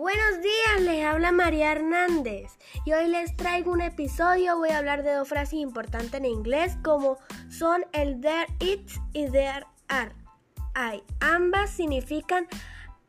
Buenos 0.00 0.40
días, 0.40 0.80
les 0.80 1.04
habla 1.04 1.30
María 1.30 1.72
Hernández 1.72 2.56
y 2.86 2.94
hoy 2.94 3.08
les 3.08 3.36
traigo 3.36 3.70
un 3.70 3.82
episodio. 3.82 4.56
Voy 4.56 4.70
a 4.70 4.78
hablar 4.78 5.02
de 5.02 5.12
dos 5.12 5.28
frases 5.28 5.58
importantes 5.58 6.14
en 6.14 6.24
inglés 6.24 6.78
como 6.82 7.18
son 7.50 7.84
el 7.92 8.18
there 8.22 8.46
is 8.60 8.98
y 9.12 9.28
there 9.28 9.66
are. 9.88 10.14
Ambas 11.20 11.68
significan 11.68 12.48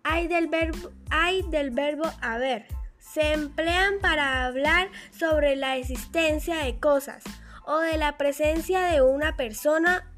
hay 0.04 0.28
del 0.28 0.50
verbo, 0.50 0.92
hay 1.10 1.44
del 1.44 1.72
verbo 1.72 2.12
haber. 2.20 2.68
Se 2.98 3.32
emplean 3.32 4.00
para 4.02 4.44
hablar 4.44 4.90
sobre 5.18 5.56
la 5.56 5.78
existencia 5.78 6.58
de 6.58 6.78
cosas 6.78 7.24
o 7.66 7.80
de 7.80 7.98
la 7.98 8.18
presencia 8.18 8.82
de 8.82 9.02
una 9.02 9.38
persona 9.38 10.12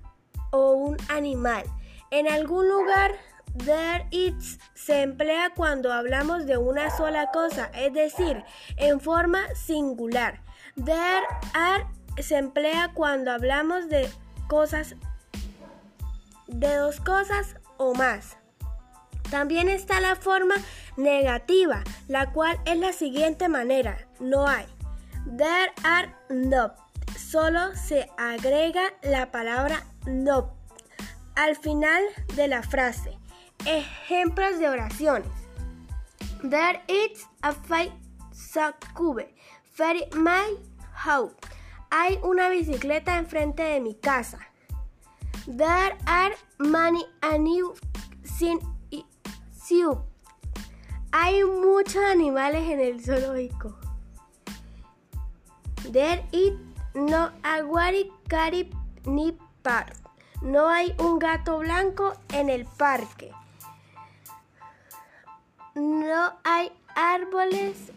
o 0.52 0.72
un 0.72 0.98
animal 1.10 1.66
en 2.10 2.28
algún 2.28 2.68
lugar 2.68 3.12
There 3.56 4.08
is 4.10 4.58
se 4.84 5.02
emplea 5.02 5.52
cuando 5.56 5.94
hablamos 5.94 6.46
de 6.46 6.58
una 6.58 6.90
sola 6.90 7.32
cosa, 7.32 7.70
es 7.74 7.94
decir, 7.94 8.44
en 8.78 9.00
forma 9.00 9.44
singular. 9.56 10.42
There 10.76 11.24
are 11.54 11.86
se 12.22 12.38
emplea 12.38 12.92
cuando 12.94 13.32
hablamos 13.32 13.90
de 13.90 14.10
cosas 14.48 14.96
de 16.48 16.76
dos 16.76 17.00
cosas 17.00 17.56
o 17.78 17.94
más. 17.96 18.38
También 19.32 19.70
está 19.70 20.00
la 20.00 20.16
forma 20.16 20.56
negativa, 20.98 21.84
la 22.08 22.32
cual 22.32 22.60
es 22.66 22.78
la 22.78 22.94
siguiente 22.94 23.48
manera: 23.48 24.08
no 24.20 24.48
hay. 24.48 24.66
There 25.38 25.72
are 25.84 26.14
not. 26.30 26.74
Solo 27.18 27.74
se 27.76 28.10
agrega 28.18 28.84
la 29.02 29.32
palabra 29.32 29.86
not 30.06 30.52
al 31.36 31.56
final 31.56 32.04
de 32.36 32.48
la 32.48 32.62
frase. 32.62 33.18
Ejemplos 33.66 34.60
de 34.60 34.70
oraciones. 34.70 35.30
There 36.42 36.82
is 36.88 37.26
a 37.44 38.74
cube 38.94 39.26
very 39.78 40.06
my 40.16 40.58
house. 40.94 41.34
Hay 41.90 42.20
una 42.24 42.50
bicicleta 42.50 43.18
enfrente 43.18 43.64
de 43.64 43.80
mi 43.80 43.96
casa. 43.96 44.40
There 45.46 45.96
are 46.06 46.36
many 46.60 47.06
animals 47.22 47.80
in 48.42 48.60
zoo. 49.56 50.04
Hay 51.12 51.44
muchos 51.44 52.04
animales 52.04 52.70
en 52.70 52.80
el 52.80 53.00
zoológico. 53.02 53.78
There 55.92 56.26
is 56.32 56.54
no 56.96 57.32
aguari 57.44 58.12
cari 58.28 58.70
ni 59.06 59.38
park. 59.62 59.96
No 60.42 60.70
hay 60.70 60.96
un 61.00 61.20
gato 61.20 61.60
blanco 61.60 62.14
en 62.34 62.50
el 62.50 62.66
parque. 62.66 63.32
No 65.76 66.34
hay 66.44 66.72
árboles. 66.96 67.92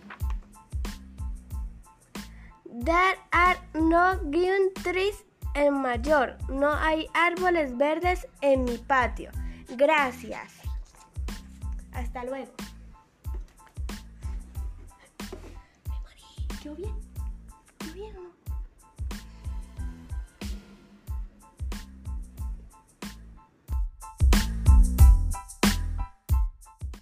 There 2.85 3.19
are 3.33 3.59
no 3.75 4.19
green 4.31 4.73
trees 4.83 5.25
en 5.55 5.81
mayor. 5.83 6.37
No 6.49 6.73
hay 6.73 7.09
árboles 7.15 7.77
verdes 7.77 8.27
en 8.41 8.65
mi 8.65 8.79
patio. 8.79 9.31
Gracias. 9.77 10.55
Hasta 11.93 12.25
luego. 12.25 12.53
bien. 16.75 17.16